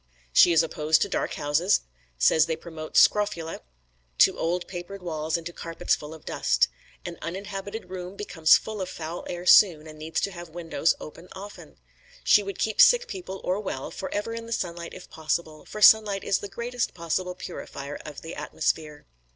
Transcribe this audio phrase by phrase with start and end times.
[0.33, 1.81] She is opposed to dark houses;
[2.17, 3.61] says they promote scrofula;
[4.17, 6.69] to old papered walls and to carpets full of dust.
[7.05, 10.95] An uninhabited room becomes full of foul air soon, and needs to have the windows
[10.99, 11.77] open often.
[12.23, 16.23] She would keep sick people, or well, forever in the sunlight if possible, for sunlight
[16.23, 19.05] is the greatest possible purifier of the atmosphere.